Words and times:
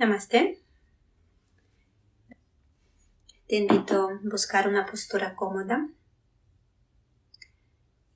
Namaste. 0.00 0.58
Te 3.46 3.56
invito 3.56 4.08
a 4.08 4.18
buscar 4.22 4.66
una 4.66 4.86
postura 4.86 5.36
cómoda 5.36 5.90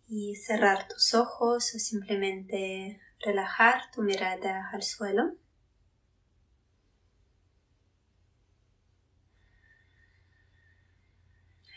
y 0.09 0.35
cerrar 0.37 0.89
tus 0.89 1.13
ojos 1.13 1.75
o 1.75 1.79
simplemente 1.79 3.03
relajar 3.21 3.91
tu 3.91 4.01
mirada 4.01 4.71
al 4.73 4.83
suelo. 4.83 5.35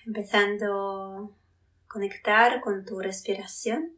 Empezando 0.06 1.36
a 1.84 1.90
conectar 1.90 2.62
con 2.62 2.86
tu 2.86 2.98
respiración. 3.02 3.97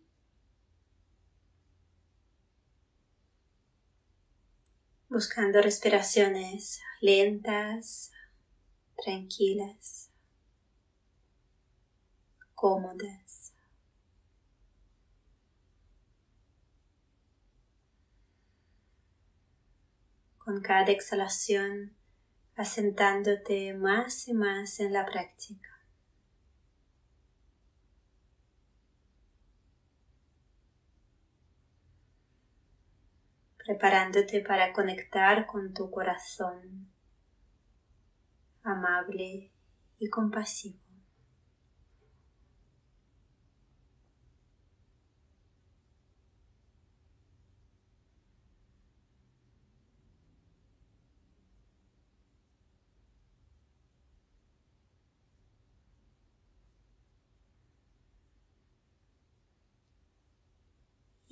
Buscando 5.20 5.62
respiraciones 5.62 6.80
lentas, 7.02 8.14
tranquilas, 9.04 10.10
cómodas. 12.56 13.54
Con 20.38 20.62
cada 20.62 20.90
exhalación 20.90 21.98
asentándote 22.56 23.74
más 23.74 24.30
y 24.30 24.34
más 24.34 24.80
en 24.80 24.94
la 24.94 25.06
práctica. 25.06 25.79
Preparándote 33.70 34.42
para 34.42 34.74
conectar 34.74 35.46
con 35.46 35.76
tu 35.76 35.92
corazón 35.92 36.90
amable 38.64 39.52
y 40.00 40.10
compasivo. 40.10 40.89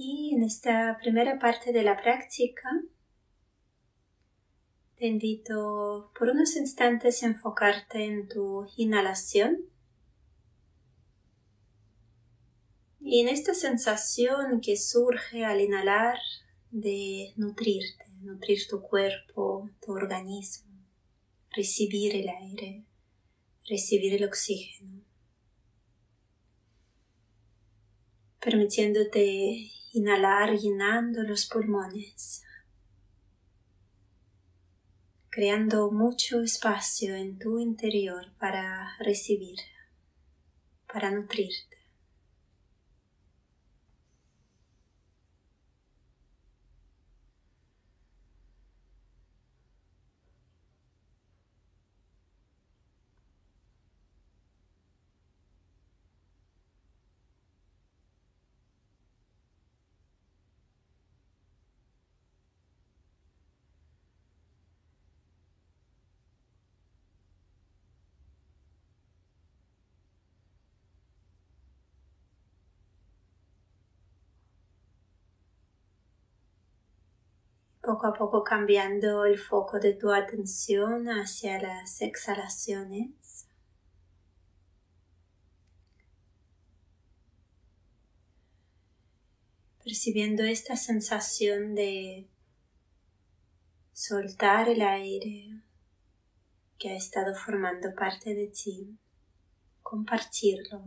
Y 0.10 0.34
en 0.34 0.44
esta 0.44 0.98
primera 1.02 1.38
parte 1.38 1.74
de 1.74 1.84
la 1.84 2.02
práctica. 2.02 2.70
Te 4.96 5.06
invito 5.06 6.14
por 6.18 6.30
unos 6.30 6.56
instantes 6.56 7.24
a 7.24 7.26
enfocarte 7.26 8.06
en 8.06 8.30
tu 8.30 8.66
inhalación. 8.78 9.66
Y 13.02 13.20
en 13.20 13.28
esta 13.28 13.54
sensación 13.54 14.62
que 14.62 14.78
surge 14.78 15.44
al 15.44 15.60
inhalar 15.60 16.18
de 16.72 17.34
nutrirte, 17.36 18.06
nutrir 18.22 18.66
tu 18.70 18.82
cuerpo, 18.82 19.70
tu 19.86 19.92
organismo, 19.92 20.72
recibir 21.52 22.16
el 22.16 22.30
aire, 22.30 22.86
recibir 23.66 24.14
el 24.14 24.24
oxígeno, 24.24 25.02
permitiéndote 28.40 29.74
Inhalar 29.98 30.56
llenando 30.60 31.24
los 31.24 31.48
pulmones, 31.48 32.44
creando 35.32 35.90
mucho 35.90 36.44
espacio 36.44 37.16
en 37.16 37.40
tu 37.40 37.58
interior 37.58 38.32
para 38.38 38.96
recibir, 39.00 39.58
para 40.86 41.10
nutrirte. 41.10 41.77
Poco 77.88 78.08
a 78.08 78.14
poco 78.14 78.44
cambiando 78.44 79.24
el 79.24 79.40
foco 79.40 79.80
de 79.80 79.94
tu 79.94 80.12
atención 80.12 81.08
hacia 81.08 81.58
las 81.62 82.02
exhalaciones. 82.02 83.48
Percibiendo 89.82 90.44
esta 90.44 90.76
sensación 90.76 91.76
de 91.76 92.28
soltar 93.94 94.68
el 94.68 94.82
aire 94.82 95.62
que 96.78 96.90
ha 96.90 96.98
estado 96.98 97.34
formando 97.36 97.96
parte 97.96 98.36
de 98.36 98.48
ti, 98.48 98.98
compartirlo, 99.82 100.84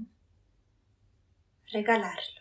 regalarlo. 1.73 2.40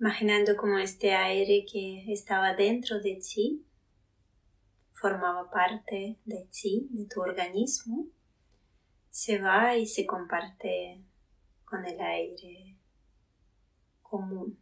Imaginando 0.00 0.56
como 0.56 0.78
este 0.78 1.14
aire 1.14 1.64
que 1.70 2.12
estaba 2.12 2.54
dentro 2.54 3.00
de 3.00 3.16
ti 3.16 3.64
formaba 4.92 5.50
parte 5.50 6.18
de 6.24 6.48
ti, 6.50 6.88
de 6.90 7.06
tu 7.06 7.20
organismo, 7.20 8.06
se 9.10 9.38
va 9.38 9.76
y 9.76 9.86
se 9.86 10.06
comparte 10.06 11.02
con 11.64 11.84
el 11.84 12.00
aire 12.00 12.76
común. 14.02 14.58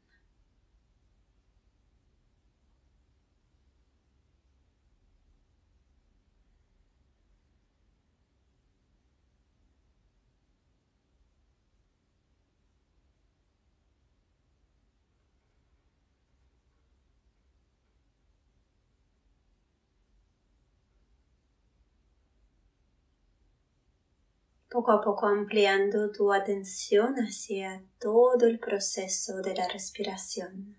Poco 24.75 24.91
a 24.91 25.01
poco 25.01 25.29
ampliando 25.29 26.11
tu 26.11 26.33
atención 26.33 27.15
hacia 27.15 27.85
todo 28.01 28.49
el 28.49 28.59
proceso 28.59 29.41
de 29.41 29.55
la 29.55 29.69
respiración. 29.69 30.77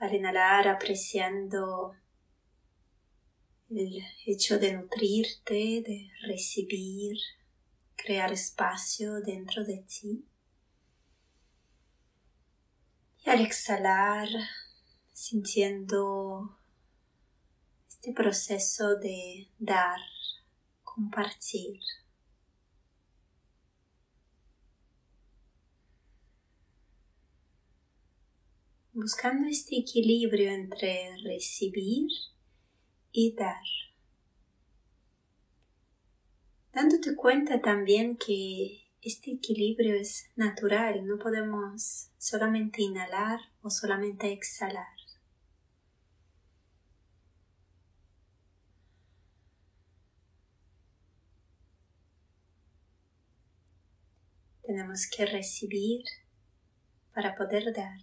Al 0.00 0.12
inhalar 0.12 0.66
apreciando 0.66 1.94
el 3.70 4.02
hecho 4.26 4.58
de 4.58 4.72
nutrirte, 4.72 5.84
de 5.86 6.10
recibir, 6.26 7.16
crear 7.94 8.32
espacio 8.32 9.20
dentro 9.20 9.64
de 9.64 9.84
ti. 9.86 10.26
Y 13.24 13.30
al 13.30 13.40
exhalar, 13.40 14.26
sintiendo 15.12 16.58
este 17.86 18.12
proceso 18.12 18.96
de 18.96 19.48
dar 19.60 20.00
compartir. 20.94 21.80
Buscando 28.92 29.48
este 29.48 29.76
equilibrio 29.76 30.52
entre 30.52 31.16
recibir 31.24 32.08
y 33.10 33.34
dar. 33.34 33.64
Dándote 36.72 37.16
cuenta 37.16 37.60
también 37.60 38.16
que 38.16 38.84
este 39.02 39.32
equilibrio 39.32 39.96
es 39.96 40.30
natural, 40.36 41.06
no 41.06 41.18
podemos 41.18 42.10
solamente 42.18 42.82
inhalar 42.82 43.40
o 43.62 43.70
solamente 43.70 44.32
exhalar. 44.32 44.93
Tenemos 54.74 55.06
que 55.06 55.24
recibir 55.24 56.02
para 57.14 57.36
poder 57.36 57.72
dar. 57.72 58.00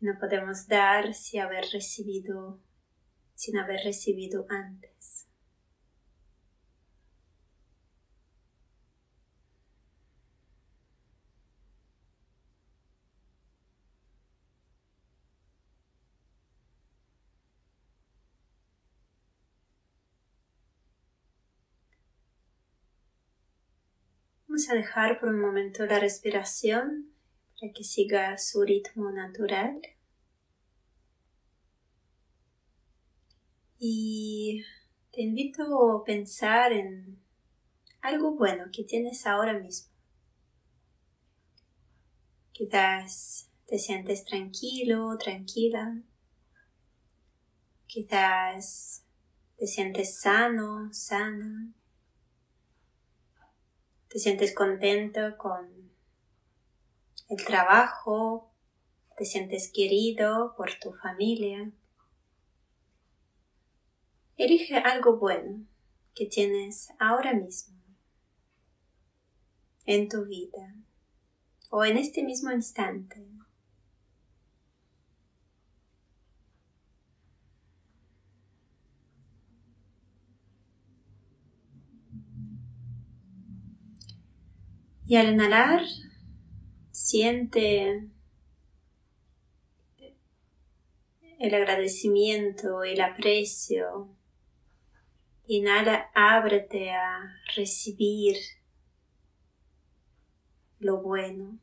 No 0.00 0.12
podemos 0.20 0.66
dar 0.68 1.14
sin 1.14 1.40
haber 1.40 1.64
recibido, 1.72 2.60
sin 3.34 3.56
haber 3.56 3.80
recibido 3.82 4.46
antes. 4.50 5.26
Vamos 24.56 24.70
a 24.70 24.74
dejar 24.74 25.20
por 25.20 25.28
un 25.28 25.38
momento 25.38 25.84
la 25.84 26.00
respiración 26.00 27.12
para 27.60 27.70
que 27.74 27.84
siga 27.84 28.38
su 28.38 28.62
ritmo 28.62 29.10
natural. 29.10 29.82
Y 33.78 34.64
te 35.12 35.20
invito 35.20 35.92
a 35.92 36.04
pensar 36.04 36.72
en 36.72 37.22
algo 38.00 38.34
bueno 38.34 38.70
que 38.72 38.82
tienes 38.84 39.26
ahora 39.26 39.52
mismo. 39.58 39.92
Quizás 42.52 43.50
te 43.66 43.78
sientes 43.78 44.24
tranquilo, 44.24 45.18
tranquila. 45.18 46.00
Quizás 47.86 49.04
te 49.58 49.66
sientes 49.66 50.18
sano, 50.18 50.88
sana. 50.94 51.74
Te 54.16 54.20
sientes 54.20 54.54
contento 54.54 55.36
con 55.36 55.92
el 57.28 57.44
trabajo, 57.44 58.50
te 59.14 59.26
sientes 59.26 59.70
querido 59.70 60.54
por 60.56 60.70
tu 60.80 60.94
familia. 60.94 61.70
Elige 64.38 64.78
algo 64.78 65.18
bueno 65.18 65.66
que 66.14 66.24
tienes 66.24 66.94
ahora 66.98 67.34
mismo 67.34 67.76
en 69.84 70.08
tu 70.08 70.24
vida 70.24 70.74
o 71.68 71.84
en 71.84 71.98
este 71.98 72.24
mismo 72.24 72.50
instante. 72.50 73.22
Y 85.08 85.14
al 85.14 85.34
inhalar, 85.34 85.82
siente 86.90 88.10
el 91.38 91.54
agradecimiento, 91.54 92.82
el 92.82 93.00
aprecio. 93.00 94.08
Inhala, 95.46 96.10
ábrete 96.12 96.90
a 96.90 97.36
recibir 97.54 98.36
lo 100.80 101.00
bueno. 101.00 101.56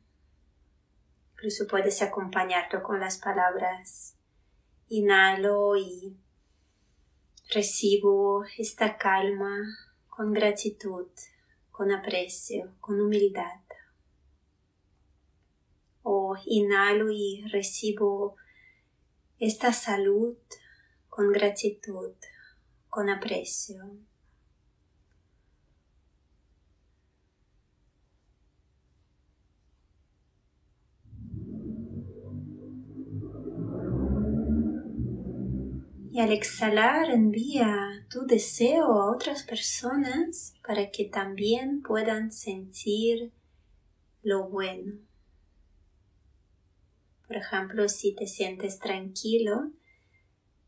Incluso 1.34 1.66
puedes 1.66 2.00
acompañarlo 2.00 2.82
con 2.82 2.98
las 2.98 3.18
palabras. 3.18 4.16
Inhalo 4.88 5.76
y 5.76 6.16
recibo 7.50 8.46
esta 8.56 8.96
calma 8.96 9.64
con 10.08 10.32
gratitud 10.32 11.08
con 11.74 11.90
aprecio, 11.90 12.76
con 12.80 13.00
humildad. 13.00 13.60
O 16.04 16.36
inhalo 16.46 17.10
y 17.10 17.44
recibo 17.50 18.36
esta 19.40 19.72
salud 19.72 20.36
con 21.08 21.32
gratitud, 21.32 22.12
con 22.88 23.10
aprecio. 23.10 23.98
Y 36.14 36.20
al 36.20 36.30
exhalar 36.30 37.10
envía 37.10 38.06
tu 38.08 38.24
deseo 38.24 38.84
a 38.84 39.10
otras 39.10 39.42
personas 39.42 40.54
para 40.64 40.92
que 40.92 41.06
también 41.06 41.82
puedan 41.82 42.30
sentir 42.30 43.32
lo 44.22 44.48
bueno. 44.48 45.00
Por 47.26 47.36
ejemplo, 47.36 47.88
si 47.88 48.14
te 48.14 48.28
sientes 48.28 48.78
tranquilo, 48.78 49.72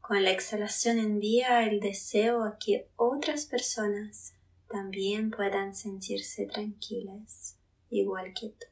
con 0.00 0.24
la 0.24 0.32
exhalación 0.32 0.98
envía 0.98 1.62
el 1.62 1.78
deseo 1.78 2.42
a 2.42 2.58
que 2.58 2.90
otras 2.96 3.46
personas 3.46 4.34
también 4.68 5.30
puedan 5.30 5.76
sentirse 5.76 6.46
tranquilas, 6.46 7.56
igual 7.88 8.34
que 8.34 8.48
tú. 8.48 8.66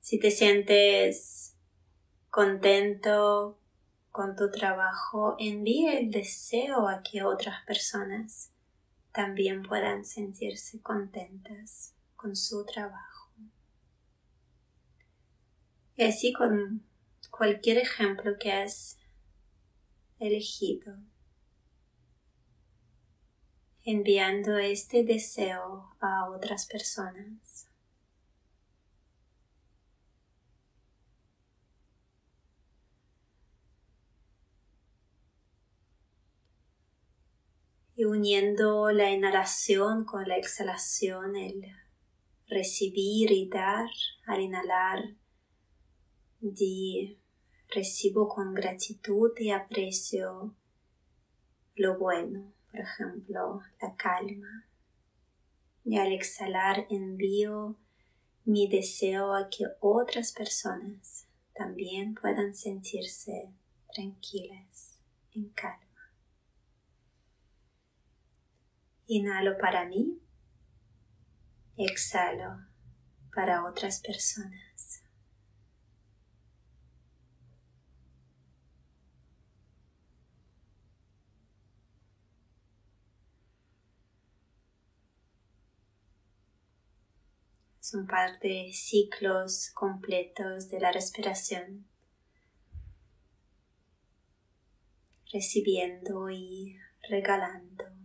Si 0.00 0.18
te 0.18 0.30
sientes 0.30 1.56
contento, 2.28 3.60
con 4.14 4.36
tu 4.36 4.48
trabajo, 4.48 5.34
envíe 5.40 5.88
el 5.88 6.12
deseo 6.12 6.86
a 6.86 7.02
que 7.02 7.24
otras 7.24 7.64
personas 7.66 8.52
también 9.10 9.64
puedan 9.64 10.04
sentirse 10.04 10.80
contentas 10.80 11.96
con 12.14 12.36
su 12.36 12.64
trabajo. 12.64 13.32
Y 15.96 16.04
así 16.04 16.32
con 16.32 16.86
cualquier 17.28 17.78
ejemplo 17.78 18.38
que 18.38 18.52
has 18.52 18.98
elegido, 20.20 20.96
enviando 23.82 24.58
este 24.58 25.02
deseo 25.02 25.92
a 25.98 26.30
otras 26.30 26.66
personas. 26.66 27.66
Y 37.96 38.04
uniendo 38.04 38.90
la 38.90 39.10
inhalación 39.10 40.04
con 40.04 40.26
la 40.28 40.36
exhalación, 40.36 41.36
el 41.36 41.64
recibir 42.48 43.30
y 43.30 43.48
dar 43.48 43.88
al 44.26 44.40
inhalar, 44.40 45.14
di 46.40 47.18
recibo 47.68 48.28
con 48.28 48.54
gratitud 48.54 49.32
y 49.38 49.50
aprecio 49.50 50.54
lo 51.76 51.98
bueno, 51.98 52.52
por 52.70 52.80
ejemplo, 52.80 53.60
la 53.80 53.96
calma. 53.96 54.68
Y 55.84 55.98
al 55.98 56.12
exhalar 56.12 56.86
envío 56.88 57.76
mi 58.44 58.68
deseo 58.68 59.34
a 59.34 59.48
que 59.48 59.66
otras 59.80 60.32
personas 60.32 61.26
también 61.54 62.14
puedan 62.14 62.54
sentirse 62.54 63.52
tranquilas, 63.92 64.98
en 65.34 65.48
calma. 65.50 65.83
Inhalo 69.06 69.58
para 69.58 69.84
mí, 69.84 70.18
exhalo 71.76 72.58
para 73.34 73.66
otras 73.66 74.00
personas. 74.00 75.02
Son 87.80 88.06
parte 88.06 88.48
de 88.48 88.72
ciclos 88.72 89.70
completos 89.74 90.70
de 90.70 90.80
la 90.80 90.90
respiración, 90.90 91.86
recibiendo 95.30 96.30
y 96.30 96.78
regalando. 97.10 98.03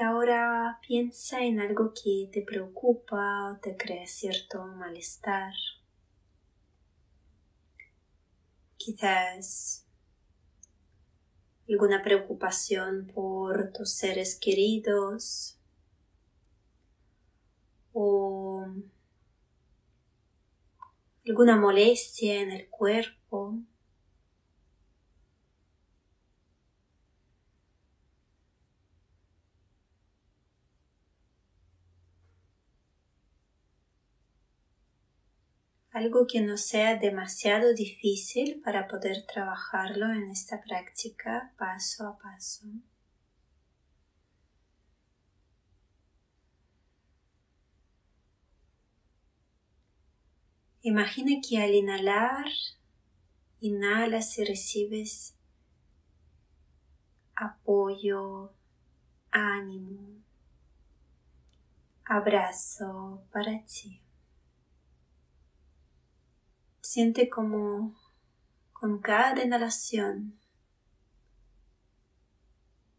Ahora 0.00 0.78
piensa 0.86 1.40
en 1.42 1.60
algo 1.60 1.92
que 1.92 2.28
te 2.32 2.42
preocupa 2.42 3.52
o 3.52 3.60
te 3.60 3.76
crea 3.76 4.06
cierto 4.06 4.64
malestar. 4.66 5.52
Quizás 8.76 9.86
alguna 11.68 12.02
preocupación 12.02 13.06
por 13.14 13.72
tus 13.72 13.92
seres 13.92 14.38
queridos 14.40 15.56
o 17.92 18.66
alguna 21.26 21.56
molestia 21.56 22.40
en 22.40 22.50
el 22.50 22.68
cuerpo. 22.68 23.58
Algo 36.00 36.26
que 36.26 36.40
no 36.40 36.56
sea 36.56 36.96
demasiado 36.96 37.74
difícil 37.74 38.62
para 38.64 38.88
poder 38.88 39.26
trabajarlo 39.26 40.06
en 40.06 40.30
esta 40.30 40.58
práctica 40.62 41.52
paso 41.58 42.06
a 42.08 42.18
paso. 42.18 42.66
Imagina 50.80 51.32
que 51.46 51.58
al 51.62 51.74
inhalar, 51.74 52.46
inhalas 53.60 54.38
y 54.38 54.44
recibes 54.44 55.36
apoyo, 57.34 58.54
ánimo, 59.30 60.22
abrazo 62.06 63.22
para 63.30 63.62
ti. 63.64 64.00
Siente 66.92 67.28
como 67.28 67.94
con 68.72 68.98
cada 68.98 69.44
inhalación 69.44 70.40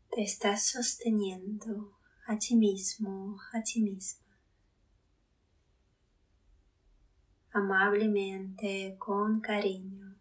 te 0.10 0.24
estás 0.24 0.66
sosteniendo 0.66 2.00
a 2.26 2.38
ti 2.38 2.56
mismo, 2.56 3.38
a 3.52 3.62
ti 3.62 3.82
misma. 3.82 4.26
Amablemente, 7.52 8.96
con 8.98 9.42
cariño. 9.42 10.16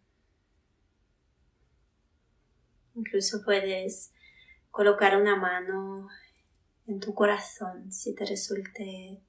Incluso 2.95 3.41
puedes 3.41 4.11
colocar 4.69 5.15
una 5.15 5.37
mano 5.37 6.09
en 6.87 6.99
tu 6.99 7.13
corazón 7.13 7.89
si 7.89 8.13
te 8.15 8.25
resulte 8.25 9.21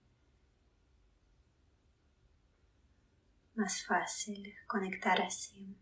más 3.62 3.84
fácil 3.84 4.56
conectar 4.66 5.22
así. 5.22 5.76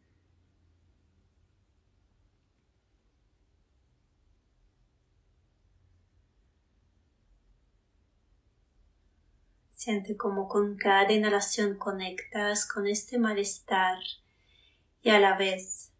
Siente 9.71 10.15
como 10.19 10.47
con 10.47 10.77
cada 10.77 11.11
inhalación 11.11 11.79
conectas 11.79 12.69
con 12.69 12.87
este 12.87 13.19
malestar 13.19 13.99
y 15.01 15.09
a 15.09 15.19
la 15.19 15.39
vez 15.39 15.91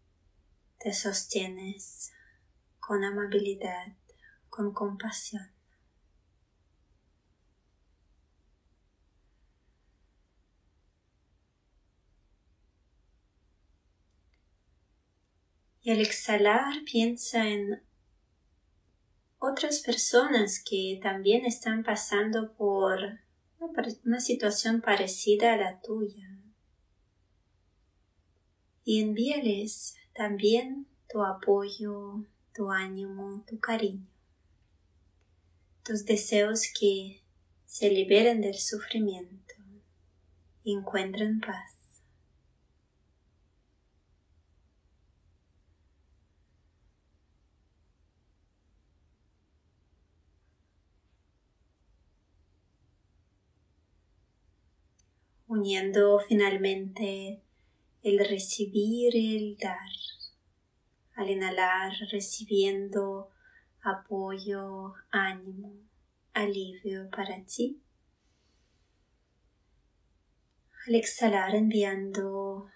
te 0.77 0.93
sostienes 0.93 2.13
con 2.79 3.03
amabilidad, 3.03 3.97
con 4.51 4.71
compasión. 4.71 5.60
Y 15.81 15.91
al 15.91 15.99
exhalar 15.99 16.83
piensa 16.85 17.47
en 17.47 17.81
otras 19.39 19.79
personas 19.79 20.63
que 20.63 20.99
también 21.01 21.45
están 21.45 21.83
pasando 21.83 22.53
por 22.53 23.19
una 24.05 24.19
situación 24.19 24.81
parecida 24.81 25.53
a 25.53 25.57
la 25.57 25.81
tuya. 25.81 26.37
Y 28.83 29.01
envíales 29.01 29.95
también 30.13 30.87
tu 31.09 31.23
apoyo, 31.23 32.25
tu 32.53 32.71
ánimo, 32.71 33.43
tu 33.47 33.59
cariño, 33.59 34.07
tus 35.83 36.05
deseos 36.05 36.67
que 36.79 37.23
se 37.65 37.89
liberen 37.89 38.41
del 38.41 38.59
sufrimiento 38.59 39.55
y 40.63 40.73
encuentren 40.75 41.39
paz. 41.39 41.80
Uniendo 55.51 56.17
finalmente 56.29 57.43
el 58.03 58.19
recibir 58.19 59.13
y 59.13 59.35
el 59.35 59.57
dar. 59.57 59.91
Al 61.15 61.29
inhalar, 61.29 61.91
recibiendo 62.09 63.29
apoyo, 63.81 64.93
ánimo, 65.11 65.73
alivio 66.33 67.09
para 67.09 67.43
ti. 67.43 67.81
Al 70.87 70.95
exhalar, 70.95 71.53
enviando 71.53 72.71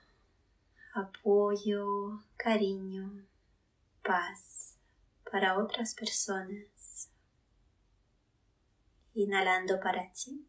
apoyo, 0.94 2.26
cariño, 2.36 3.26
paz 4.04 4.78
para 5.32 5.58
otras 5.58 5.96
personas. 5.96 7.10
Inhalando 9.14 9.80
para 9.80 10.12
ti 10.12 10.46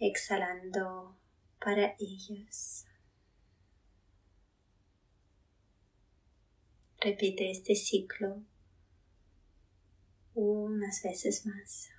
exhalando 0.00 1.16
para 1.60 1.94
ellos. 1.98 2.86
Repite 6.98 7.50
este 7.50 7.74
ciclo 7.74 8.42
unas 10.34 11.02
veces 11.02 11.46
más. 11.46 11.90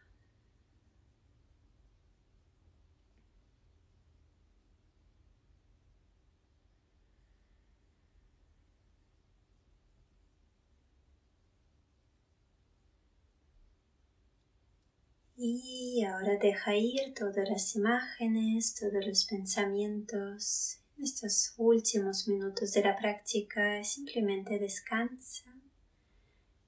Y 15.43 16.03
ahora 16.03 16.37
deja 16.37 16.75
ir 16.75 17.15
todas 17.15 17.49
las 17.49 17.75
imágenes, 17.75 18.75
todos 18.75 19.03
los 19.03 19.25
pensamientos. 19.25 20.77
En 20.95 21.03
estos 21.03 21.55
últimos 21.57 22.27
minutos 22.27 22.73
de 22.73 22.83
la 22.83 22.95
práctica 22.95 23.83
simplemente 23.83 24.59
descansa 24.59 25.51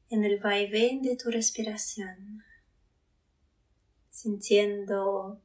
en 0.10 0.24
el 0.24 0.40
vaivén 0.40 1.04
de 1.04 1.16
tu 1.16 1.30
respiración, 1.30 2.44
sintiendo 4.10 5.40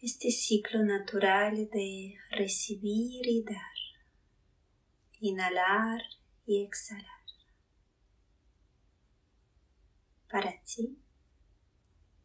este 0.00 0.30
ciclo 0.30 0.82
natural 0.82 1.68
de 1.68 2.14
recibir 2.30 3.26
y 3.28 3.44
dar, 3.44 3.76
inhalar 5.20 6.00
y 6.46 6.64
exhalar. 6.64 7.04
Para 10.30 10.58
ti 10.62 10.96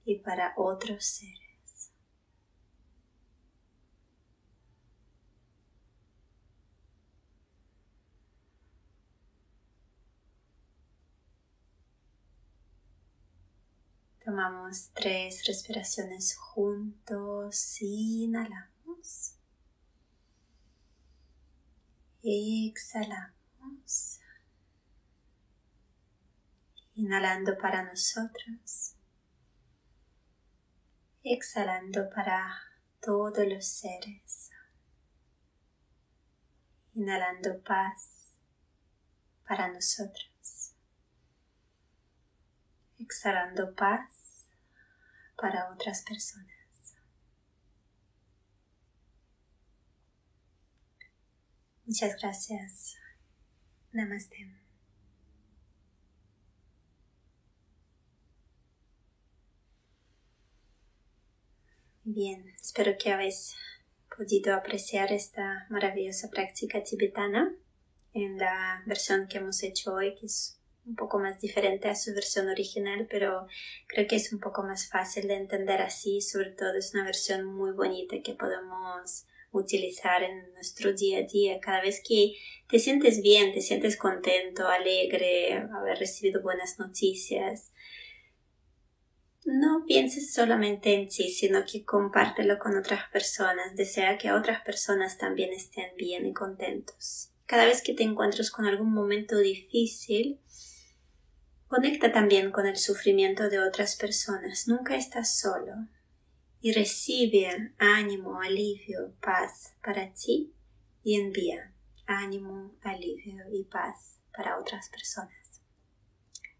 y 0.06 0.20
para 0.20 0.54
otros 0.56 1.04
seres. 1.04 1.92
Tomamos 14.24 14.92
tres 14.94 15.46
respiraciones 15.46 16.36
juntos. 16.36 17.82
Inhalamos. 17.82 19.36
Exhalamos. 22.24 23.34
Inhalando 26.96 27.58
para 27.58 27.84
nosotros 27.84 28.95
exhalando 31.34 32.08
para 32.12 32.62
todos 33.02 33.48
los 33.48 33.66
seres. 33.66 34.52
Inhalando 36.94 37.62
paz 37.64 38.38
para 39.48 39.72
nosotros. 39.72 40.74
Exhalando 43.00 43.74
paz 43.76 44.48
para 45.36 45.74
otras 45.74 46.04
personas. 46.04 46.96
Muchas 51.86 52.16
gracias. 52.22 52.98
Namaste. 53.92 54.65
Bien, 62.08 62.54
espero 62.62 63.00
que 63.00 63.10
habéis 63.10 63.56
podido 64.16 64.54
apreciar 64.54 65.12
esta 65.12 65.66
maravillosa 65.72 66.30
práctica 66.30 66.84
tibetana 66.84 67.52
en 68.14 68.38
la 68.38 68.84
versión 68.86 69.28
que 69.28 69.40
hemos 69.40 69.64
hecho 69.64 69.96
hoy, 69.96 70.14
que 70.14 70.28
es 70.28 70.60
un 70.86 70.96
poco 70.96 71.18
más 71.18 71.42
diferente 71.42 71.88
a 71.88 71.96
su 71.96 72.14
versión 72.14 72.48
original, 72.48 73.08
pero 73.10 73.48
creo 73.88 74.06
que 74.08 74.18
es 74.18 74.32
un 74.32 74.40
poco 74.40 74.62
más 74.62 74.88
fácil 74.88 75.28
de 75.28 75.34
entender 75.34 75.82
así, 75.82 76.22
sobre 76.22 76.52
todo 76.52 76.76
es 76.76 76.94
una 76.94 77.06
versión 77.06 77.44
muy 77.44 77.72
bonita 77.72 78.22
que 78.24 78.36
podemos 78.36 79.26
utilizar 79.52 80.22
en 80.22 80.54
nuestro 80.54 80.94
día 80.94 81.18
a 81.18 81.24
día. 81.24 81.60
Cada 81.60 81.82
vez 81.82 82.04
que 82.08 82.36
te 82.70 82.78
sientes 82.78 83.24
bien, 83.24 83.52
te 83.52 83.62
sientes 83.62 83.98
contento, 83.98 84.68
alegre, 84.68 85.54
haber 85.54 85.98
recibido 85.98 86.44
buenas 86.44 86.78
noticias, 86.78 87.72
no 89.46 89.86
pienses 89.86 90.34
solamente 90.34 90.94
en 90.96 91.08
ti, 91.08 91.30
sino 91.30 91.64
que 91.66 91.86
compártelo 91.86 92.58
con 92.58 92.76
otras 92.78 93.08
personas. 93.10 93.76
Desea 93.76 94.18
que 94.18 94.32
otras 94.32 94.62
personas 94.64 95.18
también 95.18 95.54
estén 95.54 95.96
bien 95.96 96.26
y 96.26 96.34
contentos. 96.34 97.32
Cada 97.46 97.66
vez 97.66 97.84
que 97.84 97.94
te 97.94 98.04
encuentres 98.04 98.50
con 98.50 98.66
algún 98.66 98.92
momento 98.92 99.38
difícil, 99.38 100.40
conecta 101.68 102.12
también 102.12 102.52
con 102.52 102.66
el 102.66 102.78
sufrimiento 102.78 103.48
de 103.50 103.60
otras 103.60 103.96
personas. 103.96 104.68
Nunca 104.68 104.96
estás 104.96 105.40
solo. 105.40 105.74
Y 106.60 106.72
recibe 106.72 107.74
ánimo, 107.78 108.42
alivio, 108.42 109.14
paz 109.22 109.76
para 109.84 110.12
ti 110.12 110.56
y 111.04 111.22
envía 111.22 111.72
ánimo, 112.08 112.74
alivio 112.82 113.44
y 113.52 113.64
paz 113.66 114.20
para 114.36 114.60
otras 114.60 114.90
personas. 114.90 115.62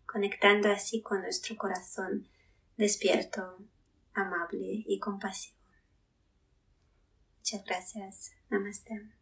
Conectando 0.06 0.70
así 0.70 1.02
con 1.02 1.22
nuestro 1.22 1.56
corazón 1.58 2.28
despierto, 2.78 3.58
amable 4.14 4.84
y 4.86 5.00
compasivo. 5.00 5.56
Muchas 7.40 7.64
gracias. 7.64 8.32
Namaste. 8.50 9.15